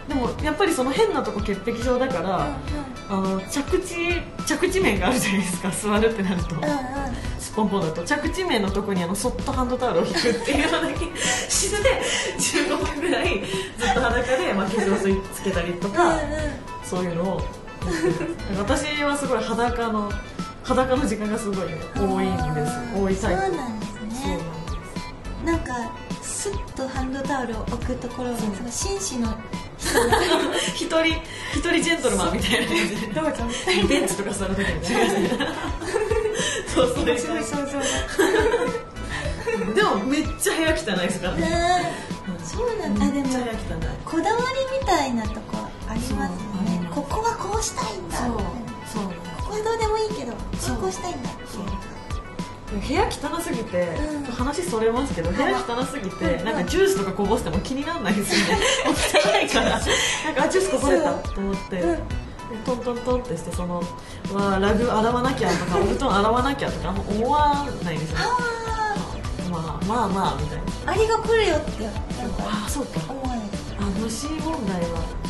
[0.08, 2.56] でもやっぱりその変なとこ潔癖症だから、
[3.08, 6.70] あの着地着地面があるじゃないですか座るってなると、うんうん。
[6.70, 6.74] うん
[7.38, 8.02] スポンポンだと。
[8.02, 10.98] 着地面のとこにあのそっとハンドタオルを引くっていうのだけ
[11.48, 12.02] して
[12.66, 13.44] 15分ぐらい
[13.78, 16.18] ずっと裸で、まあ、化粧水つけたりとか、
[16.82, 17.36] そういうのを。
[17.36, 20.10] やってます私はすごい裸の
[20.64, 22.72] 裸の時間がすごい、ね、多いんです。
[22.96, 23.42] 多いタイプ。
[23.42, 24.38] そうなんですそうね
[25.44, 25.74] なんか
[26.22, 28.38] スッとハンドタオルを置くところが
[28.70, 29.28] 紳士の
[30.74, 32.66] 一人一人ジェントルマンみたいな。
[32.66, 33.24] 感じでどう。
[33.24, 33.32] ぞ
[33.88, 35.38] ベンチとか座る時みたいな感じで
[36.74, 37.18] そうそういう。
[37.18, 37.66] すごい想像が
[39.74, 41.34] でもめっちゃ部屋汚いですから。
[41.34, 41.92] ねね
[42.44, 43.06] そうなんだ。
[43.06, 43.28] あでも
[44.04, 44.40] こだわ
[44.72, 46.30] りみたいなとこあります
[46.64, 46.88] ね。
[46.94, 48.18] ここはこうしたいんだ。
[48.18, 49.24] そうみたいなそう。
[50.26, 51.30] なんですこうしたいんだ。
[51.30, 51.58] っていう。
[51.58, 51.93] のが
[52.80, 54.24] 部屋汚すぎて、うん。
[54.24, 56.44] 話それますけど部屋汚すぎて、うん。
[56.44, 58.62] なんかジュースとかこぼしても気にならないですよね。
[58.86, 59.70] 汚いから。
[59.70, 61.82] なんかあジュースこぼれたと思って、
[62.64, 63.76] トントントンってしてその
[64.32, 68.18] わあラグ洗わなきゃとかお布団洗わなきゃとか思わないですよ。
[68.18, 70.64] ねあまあまあまあみたいな。
[70.86, 73.00] あアリが来るよってなんかああそうか。
[73.78, 75.23] あ虫問題は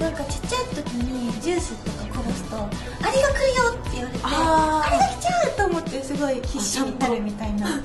[0.00, 4.88] なんかちっちゃい時にジュースとかこぼすと「アリが来るよ!」って言われて「あー。
[4.88, 7.68] アリが来ちゃう!」と思ってすごい必死になるみたいな。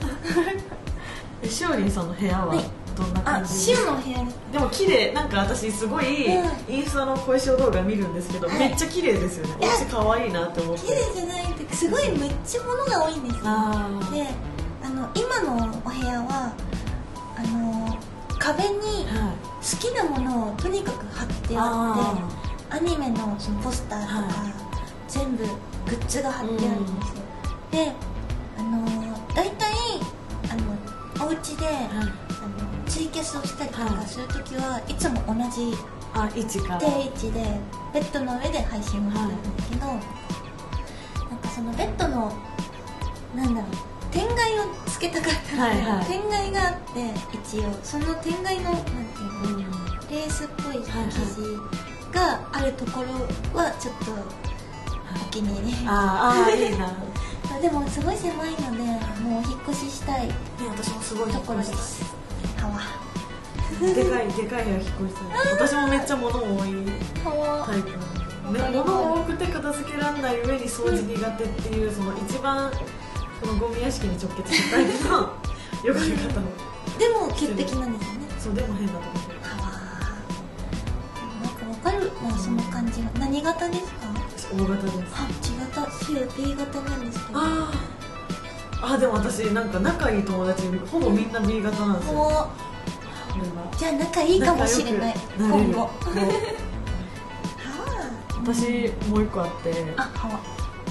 [1.43, 2.60] えしおりんさんの部屋ははい。
[2.95, 3.71] どんなあ感じ？
[3.71, 4.17] 塩の部屋。
[4.19, 5.12] にでも綺麗。
[5.12, 6.73] なんか私すごいうん。
[6.73, 8.60] インスタの声塩動画見るんですけど、はい。
[8.60, 9.56] めっちゃ綺麗ですよね。
[9.62, 10.82] いや私可愛いなって思って。
[10.88, 13.43] 綺麗じゃないってすごいめっちゃ物が多いんですよ。
[13.43, 14.28] で
[14.84, 16.54] あの今のお部屋は
[17.38, 17.97] あの
[18.39, 19.44] 壁には好
[19.78, 22.15] きなものをとにかく貼ってあ
[22.69, 24.65] ってアニメのそのポスターとか、はい
[25.08, 25.51] 全部グ
[25.91, 27.23] ッズが貼ってあるんですよ、
[27.71, 27.91] で
[28.58, 28.86] あの
[29.34, 29.71] 大体
[30.49, 32.12] あのお家で、い、はい、あの
[32.88, 35.73] ツイキャスをしたりとかするときはいつも同じ
[36.13, 36.73] あ位置か。
[36.73, 37.43] ら定位置で
[37.93, 39.99] ベッドの上で配信をしてるんですけど、なん
[41.38, 42.34] かそのベッドの
[43.36, 46.06] なんだろう天蓋をつけたかったので、はいはい。
[46.06, 48.95] 天蓋があって一応その天蓋のなんてい
[49.43, 49.67] うの、
[50.10, 53.12] レースっぽい生地があるところ
[53.60, 55.75] はちょっとお気に入り。
[55.86, 56.93] あーあーいいな。
[57.62, 58.84] でもすごい狭いので
[59.21, 60.28] もうお引っ越ししたい。
[60.28, 60.34] ね
[60.69, 62.04] 私もすごいところです
[62.58, 62.80] ハワ。
[63.82, 65.51] でかいでかい部屋引っ越したい。
[65.60, 66.86] 私もめっちゃ物多い
[67.65, 68.71] タイプなの。
[68.71, 72.71] で物多くて片付けられない上に掃除苦手っていうその一番
[73.41, 75.39] そのゴミ屋敷に直結したタイプのよく
[75.84, 76.48] ある方の
[76.98, 78.28] でも潔癖なんですよね。
[78.39, 79.06] そうでも変なとこ
[79.43, 79.65] ハワ
[81.43, 82.12] なんかわかる。
[82.24, 84.08] なその感じが何型ですか？
[84.38, 84.95] 私大型です。
[85.15, 85.91] あ違った。
[86.06, 87.39] シュ B 型なんですけど。
[87.39, 87.95] あー
[88.93, 92.19] あでも私なんか仲いい友達ほぼみんな B 型なんですよ。
[92.19, 92.48] お
[93.78, 95.15] じゃあ仲いいかもしれない。
[95.38, 95.58] 今後。
[95.58, 95.89] もう
[98.45, 99.93] 私もう一個あって。
[99.98, 100.39] あハワ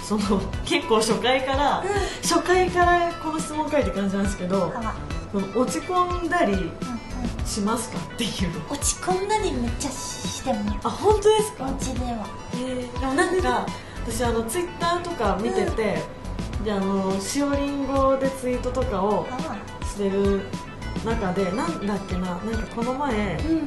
[0.06, 1.84] その結構初回から、
[2.22, 4.94] 初回からこの質問書いて感じなんですけどハワ
[5.32, 6.70] その落ち込んだりうんうん
[7.46, 8.30] しますかっていう
[8.70, 11.64] 落ち込んだりめっちゃしてもあ本当ですか？
[11.64, 12.26] お家では。
[13.00, 13.66] でもなんか
[14.06, 16.02] 私あのツイッターとか見てて、
[16.64, 19.26] であのしおりんごでツイートとかを
[19.82, 20.42] してる
[21.04, 23.66] 中でなんだっけななんかこの前うん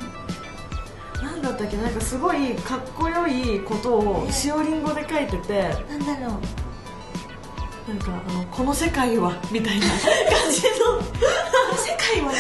[1.38, 6.40] なんだったっけなんかすごいかっこよいことをしおりんごで書いててなんだろう。
[7.88, 9.86] なんかあのこの世界はみたいな。
[9.86, 9.96] 感
[10.52, 11.00] じの
[11.78, 12.34] 世界は。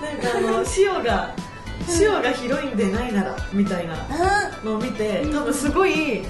[0.00, 1.34] なんかなんかあの塩が
[2.00, 6.22] 塩が広いんでないならみたいなあのを見て多分すごい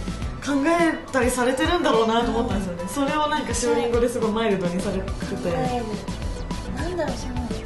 [0.45, 2.85] 考えたりされてるんだろうなと思ったんですよね。
[2.89, 5.05] それをなんかしおりんごですごいマイルドにされて
[5.37, 5.53] て。
[6.75, 7.57] なんだろうそのなんて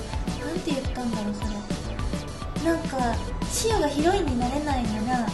[0.66, 2.70] 言ったんだろうそれ。
[2.70, 5.29] なんかシオがヒロインになれないなら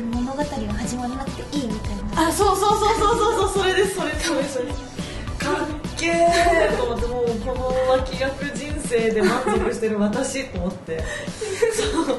[0.00, 0.44] 物語は
[0.78, 2.28] 始まらなくていいみたいな。
[2.28, 11.04] あそうそうそうそうそうそうそれですそれそれそれかっけーと思ってもうこの脇役人生で満足してる私と思って。
[11.74, 12.06] そう。
[12.06, 12.14] も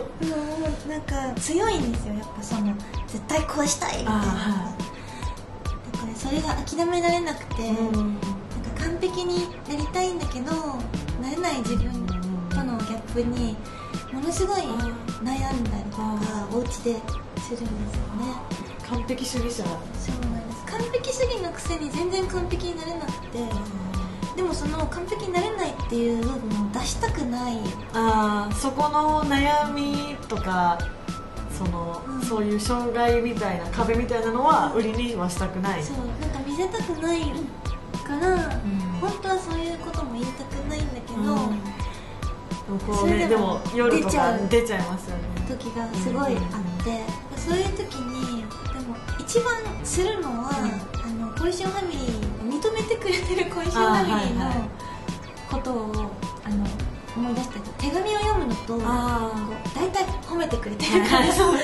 [0.86, 2.74] うなんか強いんですよやっぱその
[3.08, 4.12] 絶対こうしたいみたいな。
[4.12, 4.78] は
[5.92, 8.20] だからそれが諦められなくて、なんかうん
[8.80, 10.52] 完璧になりたいんだけど
[11.22, 12.06] なれない自分
[12.50, 13.58] とのギャップに
[14.14, 14.62] ものすごい
[15.24, 17.70] 悩んだりとかお家でするんですよね。
[18.90, 19.64] 完璧主義者。
[19.64, 20.66] そうなんです。
[20.66, 23.40] 完璧主義のくせに全然完璧になれなくて。
[24.36, 27.58] でもその完璧になれないっていう部分を出したくない。
[27.94, 30.78] あーそこの悩みとか
[31.52, 32.22] その、うん。
[32.22, 35.98] そういう障害みたいな壁みたいなのは売りにはしたくない、そう。
[36.22, 37.22] なんか見せたくない
[38.08, 38.40] から、うん。
[39.02, 41.69] 本当はそういうことも言いたくないんだけど、うん
[42.78, 45.24] こそうねでもも夜と出ちゃうか出ちゃいますよね。
[45.48, 47.04] 時がすごいあって、
[47.36, 50.52] そういう時にでも一番するのは、
[51.04, 54.70] あの小石ファミリーを認めてくれてる小石ファミリーの
[55.50, 56.12] ことを
[56.46, 56.66] あの
[57.18, 61.58] 思い出したり手紙を読むのと大体褒めてくれてるから、 それを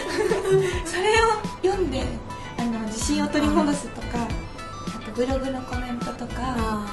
[1.63, 2.04] 読んで
[2.58, 4.08] あの自信を取り戻すとか
[4.88, 6.86] あとブログのコメントとかあ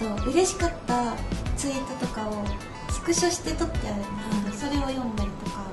[0.00, 1.14] あと嬉しかった
[1.56, 2.44] ツイートとかを
[2.94, 3.96] スクショして撮ってある。
[3.96, 5.64] んですけどそれを読んだりとか。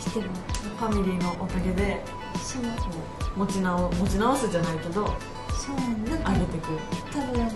[0.00, 0.30] してる
[0.78, 2.02] ファミリーのおかげで。
[2.42, 2.62] そう。
[3.36, 5.06] 持ち直持ち直すじゃないけど。
[5.52, 5.76] そう。
[6.08, 6.66] なんか上げていく、
[7.12, 7.50] 多分やっ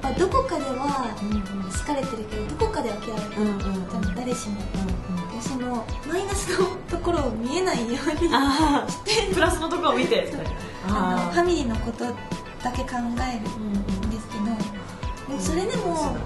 [0.00, 1.34] ぱどこかではうんう
[1.68, 1.70] ん。
[1.70, 4.14] 好かれてるけどどこかでは嫌われてる、うんうん。
[4.16, 4.60] 誰しも
[5.08, 10.32] うんでそのマイナスのところを見えないようにああプラスのところを見て。
[10.88, 14.08] あのあファミリーのことだけ考えるうんうん。
[14.08, 16.16] んですけど、それでも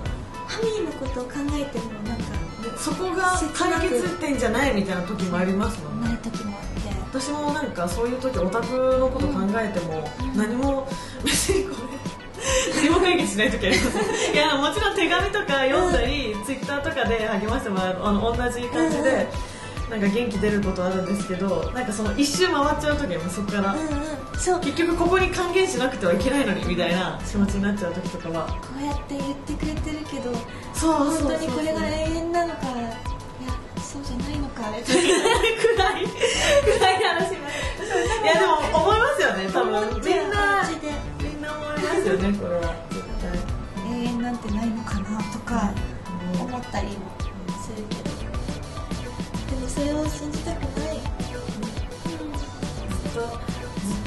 [0.52, 2.24] ファミリーのことを考えてもなんか
[2.62, 6.08] でそこが解決点じゃないみたいな時もありますもんね。
[6.08, 7.18] ない時もあって。
[7.20, 10.36] 私もなんかそういう時オタクのこと考えてもうん。
[10.36, 10.86] 何も
[11.24, 19.28] 別にこれ何も解決しない時ありますいやもちろん手紙とか読んだり、ツイッターとかで励ましてもらうあの同じ感じで、
[19.92, 24.40] なんか元気出ることあるんですけどなんかその一周回っちゃう時はもうそこから、うんうん。
[24.40, 24.58] そう。
[24.58, 28.46] こ結局ここに還元しなくてはいけないのにみたいな気持ちになっちゃう時とかは。
[28.80, 30.32] うやって言ってくれてるけど
[30.72, 32.96] そう本当にこれが永遠なのかいや
[33.84, 34.96] そうじゃないのか 暗い暗
[36.90, 37.52] い話になる。
[38.24, 40.00] いやでも思いますよね多分。
[40.00, 40.64] みんな
[41.20, 42.62] みんな思いますよねこれは。
[42.88, 45.70] 絶対永遠なんてないのかなとか
[46.34, 46.40] うん。
[46.40, 47.21] 思ったりも
[49.74, 50.96] それを信じたくない。
[50.96, 51.02] ず
[53.08, 53.26] っとず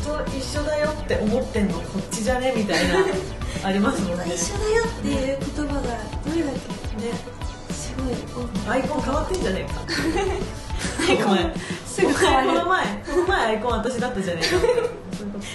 [0.10, 2.54] っと一緒だよって思ってんのこっちじゃね？
[2.56, 2.95] みたいな
[3.67, 4.25] ありますもんね。
[4.36, 6.51] 一緒だよっていう言葉がどれだけね
[7.71, 8.13] すごい
[8.69, 9.82] アイコン変わってんじゃねえか。
[11.86, 12.13] すこの
[12.65, 14.49] 前この前アイコン私だったじゃねえか。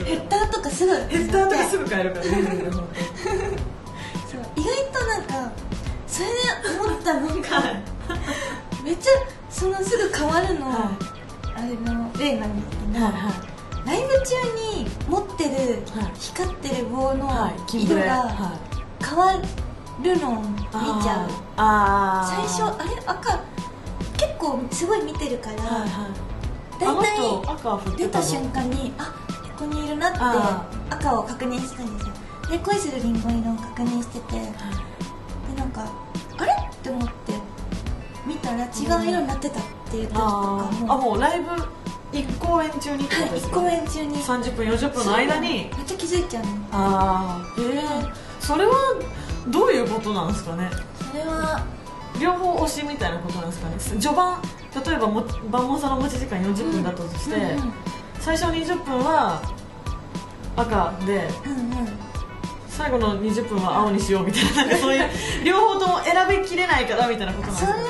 [0.05, 0.95] ヘッダーとかすぐ。
[0.95, 2.43] ヘッダーとかすぐ変えるからね本
[2.73, 2.79] そ
[4.39, 5.53] う意外となんか
[6.07, 6.33] それで
[6.81, 7.49] 思ったの当にが
[8.85, 9.11] めっちゃ
[9.51, 10.97] そのすぐ変わるの、は
[11.55, 13.33] あれの例なんですけど、はいはい。
[13.87, 14.35] ライブ中
[14.77, 15.51] に持ってる
[15.93, 16.13] はい。
[16.19, 17.29] 光ってる棒の
[17.69, 19.33] 色がはい変わ
[20.03, 21.31] るのを見ちゃう。
[22.27, 23.41] 最初あれ赤
[24.17, 26.11] 結構すごい見てるから、はいはい。
[26.81, 27.97] 大あの体人赤振ってたの？
[27.99, 29.15] 出た瞬間にあ
[29.59, 32.15] ここにいるなってあ赤を確認したんですよ。
[32.51, 34.47] で恋するリンゴ色を確認しててで
[35.57, 35.85] なんか
[36.39, 36.53] あれ？
[36.53, 37.20] って思って見
[38.41, 41.49] たら違う色になってたっていう時とかもあもうライブ
[42.17, 44.17] 1公演中にってことです1か公演中に。
[44.17, 45.49] 30分40分の間に。
[45.49, 46.51] めっちゃ気づいちゃうの。
[46.73, 47.83] ああへえ
[48.41, 48.73] それは
[49.49, 50.71] どういうことなんですかね？
[51.11, 51.65] それは。
[52.21, 53.77] 両方推しみたいなことなんですかね？
[53.79, 54.43] 序盤
[54.87, 57.73] 例えばも万門さんの持ち時間40分だったとして、うんうん
[58.21, 59.41] 最初20分は
[60.55, 61.89] 赤でうんうん。
[62.69, 65.09] 最後の20分は青にしようみたいななんかそういう
[65.45, 67.90] 両方とも選びきれないからみたいなことなんですかそういうことな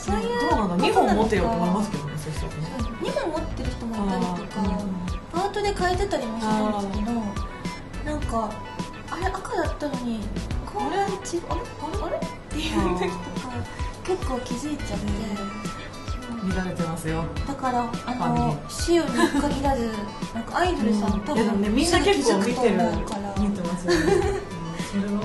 [0.00, 2.66] そういうどうなんだ2本持てよと思いますけどねそういう人ってね
[3.00, 4.62] 2本持ってる人もいたりとか
[5.32, 6.52] パートで変えてたりもする
[6.88, 7.12] んですけど
[8.04, 8.50] なんか
[9.10, 10.20] あれ赤だったのに
[10.66, 11.60] これ違うあれ？
[12.02, 12.16] あれ？
[12.16, 13.52] あれっていう時とか
[14.06, 15.06] 結構気づいちゃって。
[16.42, 17.22] 見られてますよ。
[17.46, 19.92] だからあのシオに限らず
[20.32, 22.78] なんかアイドルさん多分ねみんな結構見てる。
[22.78, 23.34] から。
[23.38, 23.98] 見てますよね、
[24.94, 25.22] うん、それをうん。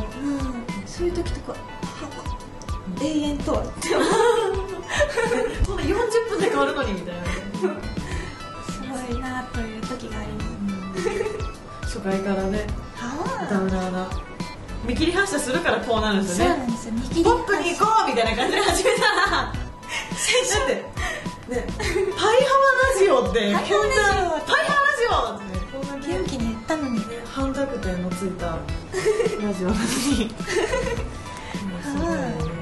[0.85, 1.57] そういう時とかは
[3.01, 3.89] 永遠とはって
[5.65, 7.23] そんな40分で変わるのにみたいな。
[8.65, 8.81] す
[9.11, 10.41] ごいなという時がありま
[11.83, 11.95] す。
[11.97, 14.09] 初回からねはダウナーな
[14.85, 16.51] 見切り発車するからこうなるんですよね。
[16.51, 16.93] そうなんですよ。
[16.93, 19.01] 見切りポップに行こうみたいな感じで始めた。
[19.01, 20.73] らだって。
[20.73, 20.83] ね。
[21.47, 22.33] パイハワ
[22.93, 23.95] ラジオってパイハワラジオこんな
[24.41, 27.01] パイハワラジオって元気に言ったのに。
[27.33, 30.33] 半濁点のついたラジオなのに。
[31.83, 32.54] すごい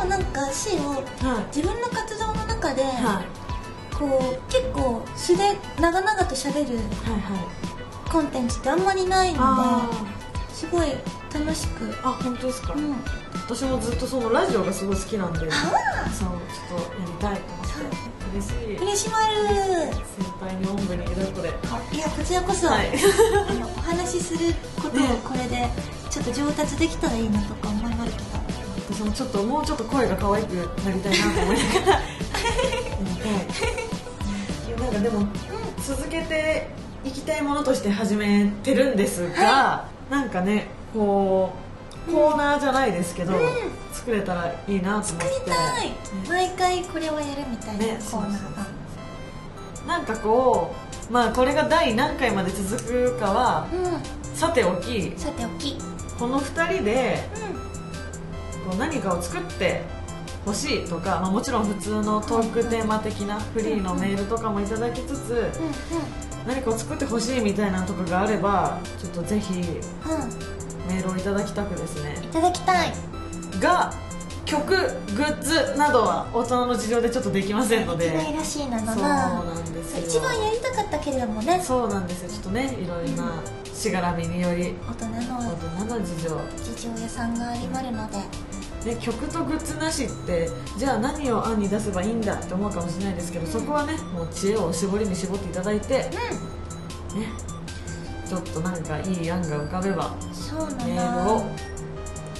[0.00, 2.82] もなんかシオは自分の活動の中で、
[3.98, 8.10] こう結構素で長々と喋るはいはい。
[8.10, 9.88] コンテンツってあんまりないのあ
[10.48, 10.90] ですごい
[11.32, 11.84] 楽しく。
[11.84, 12.94] ーあ本当ですか、うん。
[13.46, 17.70] 私もずっとそのラジオがすごい好きなんでそうちょあっとやりたいと思って。
[18.32, 18.76] 嬉しい。
[18.78, 19.34] 嬉しまる
[20.16, 21.06] 先輩におんぶにい。
[21.06, 21.98] るこれい。
[22.00, 22.90] やこちらこそ、はい。
[23.76, 25.68] お話しすることをねこれで
[26.10, 27.24] ちょっと上達できたらい。
[27.26, 27.30] い。
[27.30, 27.68] なとか
[29.00, 30.52] 私もちょっともうちょっと声が可愛く
[30.84, 32.00] なりたいなと思いながら
[34.78, 34.92] なん。
[34.92, 35.26] かでも、
[35.78, 36.68] 続けて
[37.04, 41.52] いきたいものとして始めてるんですが、なんかねこ
[42.08, 43.40] うコーナーじゃないですけど、うん
[43.92, 45.26] 作れたらいいなと思って。
[45.26, 45.92] 作りたい、
[46.28, 48.66] 毎回これをやるみたいなねコーナーが、
[49.86, 50.74] なんかこ
[51.08, 54.36] うまあこれが第何回まで続くかはうん。
[54.36, 55.76] さておきさておき。
[56.18, 57.46] この2人でうこ
[58.72, 59.82] う何かを作って
[60.44, 65.50] ほしいとか、まあ、もちろん普通のトークテーマ的なフリーのメールとかもいただきつつ
[66.46, 69.52] 何かを作ってほしいみたいなとかがあればちょっとぜひ
[70.88, 72.16] メールをいただきたくですね。
[72.24, 72.92] いただきたい。
[73.60, 73.92] が
[74.46, 78.10] 曲グッズなどは大人の事情でちょっとできませんので。
[78.10, 80.06] ないらしいなそうのななんですよ。
[80.06, 81.60] 一番やりたかったけれどもね。
[81.62, 82.30] そうなんですよ。
[82.30, 83.42] ちょっとねいろいろな
[83.72, 86.30] しがらみにより大人の大人の事情。
[86.74, 88.16] 事情屋さんがありまるので
[88.84, 96.10] で曲とグッズなしってじゃあ何を案に出せばいいんだって思うかもしれないですけどそこはねもう知恵を絞りに絞っていただいて、ね、
[98.26, 101.42] ちょっとなんかいい案が浮かべばそうだメなールを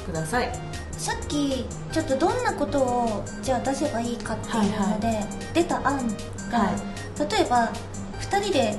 [0.06, 0.70] ください。
[0.92, 5.20] さっきちょっとどんなことをじゃあ出せばいいかっていうので、
[5.54, 6.06] 出た案
[6.50, 7.72] が、は例えば
[8.20, 8.78] 2人で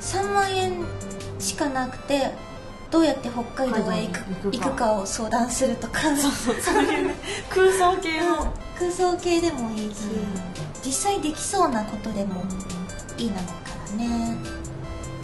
[0.00, 0.84] 3万円
[1.40, 2.30] しかなくて
[2.94, 4.92] どうやって北海道へ行くか。
[4.92, 5.98] を相談するとか。
[6.16, 7.14] そういうね
[7.50, 10.02] 空想系の、うん空想系でもいいし、
[10.84, 12.44] 実際できそうなことでも
[13.16, 13.54] いいなのか
[13.90, 14.36] らね。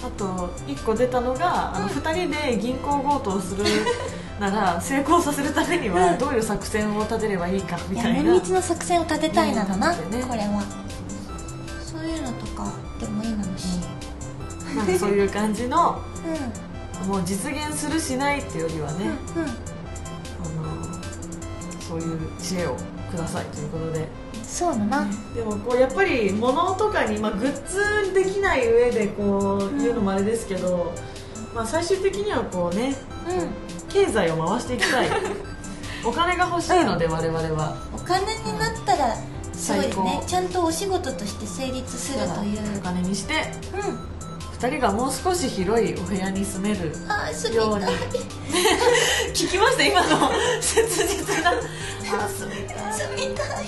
[0.04, 1.90] あと1個出たのが、あのうん。
[1.92, 3.64] 2人で銀行強盗をする
[4.40, 6.18] なら成功させるためにはうん。
[6.18, 8.22] どういう作戦を立てればいいかみたいな。
[8.22, 10.62] 綿密な作戦を立てたいなのな、これは。
[11.84, 13.78] そういうのとかでもいいなのし。
[14.74, 16.69] なんかそういう感じのうん
[17.10, 19.48] もう実現するしないっていうよりはね、うんうん。
[19.48, 19.52] あ
[20.84, 21.02] の
[21.80, 22.76] そういう知恵を
[23.10, 24.06] くださいということで。
[24.44, 30.92] そうだな、でもこうやっぱり物とかに、まあ、グッズできない上でこう言うのもあれですけど、
[31.54, 32.94] まあ、最終的にはこうね
[33.28, 33.92] うん。
[33.92, 35.08] 経済を回していきたい。
[36.06, 37.76] お金が欲しいので我々は。
[37.92, 39.16] お金になったら
[39.52, 42.78] すごいねちゃんとお仕事として成立するという。
[42.78, 44.10] お金にしてうん
[44.60, 46.88] 2人がもう少し広いお部屋に住める
[47.54, 47.86] ように。
[49.32, 50.30] 聞きました今の
[50.60, 51.52] 切実な。
[52.22, 52.92] あ住みたい。
[52.92, 53.66] 住みたい。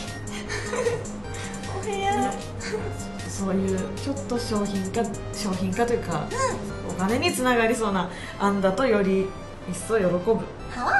[1.81, 2.31] お部屋。
[3.27, 5.03] そういうちょっと商品化
[5.35, 6.27] 商品化というか、
[6.87, 9.27] お金につながりそうな案だとより
[9.71, 10.11] 一層喜ぶ。
[10.11, 10.13] ね
[10.77, 10.93] はわ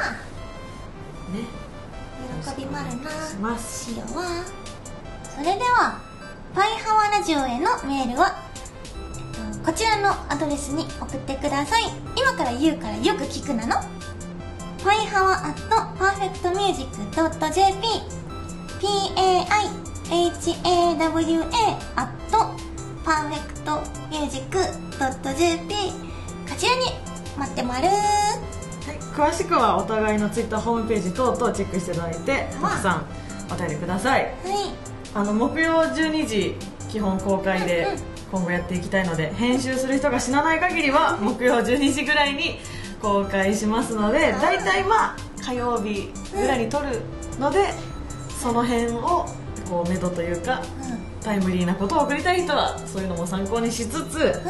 [2.55, 3.11] 喜びまるな。
[3.29, 3.93] します。
[3.93, 4.43] しよは
[5.37, 6.01] それでは
[6.55, 8.42] パイハワラジオへのメールはえっと
[9.65, 11.85] こちらのアドレスに送ってください。
[12.17, 13.77] 今から言うからよく聞くなの。
[14.83, 16.97] パイハワアットパーフェクトミュージック
[17.55, 17.87] .jp
[20.11, 21.47] PAIHAWA
[21.95, 22.39] アット
[23.05, 24.59] パーフェクトミュージック
[25.39, 25.93] .jp
[26.49, 26.87] こちらに
[27.39, 27.95] 待ってまるは
[28.93, 33.07] い、詳しくはお互いのツイッターホームページ等々チェックしていただいてたくさん
[33.53, 34.25] お便りください。
[34.25, 34.33] はい。
[35.15, 36.57] あの木曜12時
[36.91, 42.57] 基本公開でうんうん今後やっていきたいので編集する人が死なない限りは木曜12時ぐらいに
[43.01, 47.03] 公開しますので大体まあ火曜日ぐらいに撮る
[47.39, 47.75] ので
[48.41, 49.27] その辺を
[49.69, 54.41] こう目処というかうタイムリーなことを送りたい人はそういうのも参考にしつつ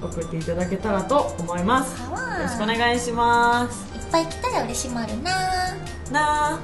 [0.00, 2.00] 送っていただけたらと思います。
[2.00, 3.94] よろしくお願いします。
[3.96, 5.78] いっぱい来たら嬉しまるな。
[6.10, 6.60] な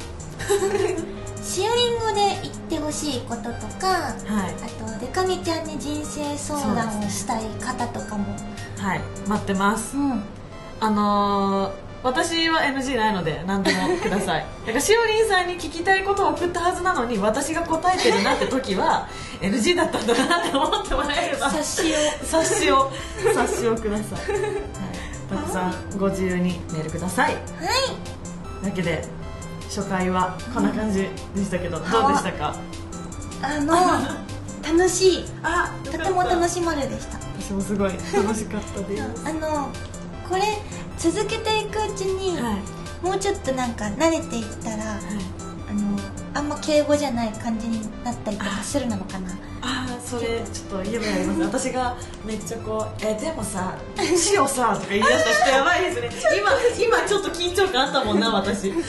[1.49, 4.55] しおりんごで言ってほしいこととかーはい。
[4.55, 8.37] あとデカミちゃんに人生相談をしたい方とかも。
[8.77, 9.01] はい。
[9.27, 9.97] 待ってます。
[9.97, 10.23] うん。
[10.79, 14.47] あのー私は NG ないので何でもください。
[14.67, 19.09] だからしおりんさんに聞きたいことを送ったはずなのに私が答えてるなって時は
[19.43, 21.47] NG だったんだなって思ってもらえれば。
[21.49, 21.97] 察しを。
[22.23, 22.93] 察しを。
[23.35, 24.63] 察しをください、はい、
[25.29, 27.33] たくさんご自由にメールください。
[27.33, 28.65] はい。
[28.65, 29.18] だけで
[29.69, 32.57] 初回はこんな感じでしたけど、どうでしたか？
[33.43, 33.75] あの
[34.79, 35.25] 楽しい。
[35.43, 37.19] あとても楽しまるでした。
[37.39, 39.69] 私もすごい楽しかったです、 あの
[40.29, 40.43] これ
[40.99, 43.07] 続けていくうちに、はい。
[43.07, 44.99] もうちょっとなんか慣れていったらはい。
[45.71, 45.99] あの
[46.35, 49.31] あんま敬語じゃない感じになったりとかするなのかな
[50.09, 51.41] それちょっと夢あります。
[51.43, 56.11] 私がめっちゃこう「えでもさ塩さ」とか言い出した人 やばいですね。
[56.81, 58.73] 今今ちょっと緊張感あったもんな私。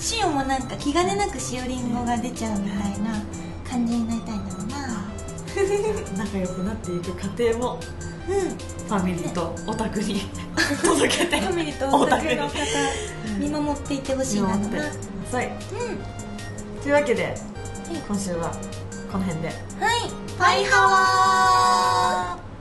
[0.00, 3.22] しおもなんか気兼ねなくしおりんごが出ちゃうみたいな
[3.68, 6.24] 感じになりたいんだろうな。
[6.24, 7.78] 仲良くなっていく過程も
[8.28, 8.38] うん。
[8.88, 10.28] ファミリーとオタクに
[10.84, 11.40] 届けて。
[11.40, 12.58] ファミリーとオタクの方
[13.28, 14.68] うん見守っていってほしい見なのな。
[14.68, 15.46] 守ってください。
[15.46, 16.82] うん。
[16.82, 17.34] というわけで
[18.08, 18.52] 今週は
[19.12, 19.48] この辺で。
[19.48, 19.56] はい。
[20.38, 22.51] バイハワー。